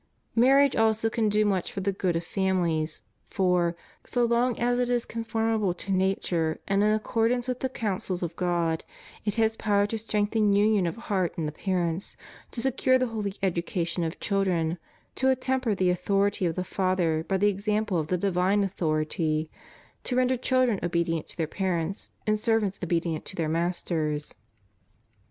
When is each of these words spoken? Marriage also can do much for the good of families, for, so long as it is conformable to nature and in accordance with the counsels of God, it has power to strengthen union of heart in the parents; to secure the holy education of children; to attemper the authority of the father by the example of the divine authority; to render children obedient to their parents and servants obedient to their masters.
Marriage 0.33 0.75
also 0.75 1.11
can 1.11 1.29
do 1.29 1.45
much 1.45 1.71
for 1.71 1.81
the 1.81 1.91
good 1.91 2.15
of 2.15 2.23
families, 2.23 3.03
for, 3.29 3.75
so 4.03 4.25
long 4.25 4.57
as 4.57 4.79
it 4.79 4.89
is 4.89 5.05
conformable 5.05 5.75
to 5.75 5.91
nature 5.91 6.59
and 6.67 6.81
in 6.81 6.91
accordance 6.91 7.47
with 7.47 7.59
the 7.59 7.69
counsels 7.69 8.23
of 8.23 8.35
God, 8.35 8.83
it 9.25 9.35
has 9.35 9.55
power 9.55 9.85
to 9.85 9.99
strengthen 9.99 10.53
union 10.55 10.87
of 10.87 10.95
heart 10.95 11.35
in 11.37 11.45
the 11.45 11.51
parents; 11.51 12.17
to 12.49 12.61
secure 12.61 12.97
the 12.97 13.05
holy 13.09 13.35
education 13.43 14.03
of 14.03 14.19
children; 14.19 14.79
to 15.13 15.27
attemper 15.29 15.75
the 15.77 15.91
authority 15.91 16.47
of 16.47 16.55
the 16.55 16.63
father 16.63 17.23
by 17.27 17.37
the 17.37 17.49
example 17.49 17.99
of 17.99 18.07
the 18.07 18.17
divine 18.17 18.63
authority; 18.63 19.51
to 20.03 20.15
render 20.15 20.35
children 20.35 20.79
obedient 20.81 21.27
to 21.29 21.37
their 21.37 21.45
parents 21.45 22.09
and 22.25 22.39
servants 22.39 22.79
obedient 22.81 23.23
to 23.23 23.35
their 23.35 23.47
masters. 23.47 24.33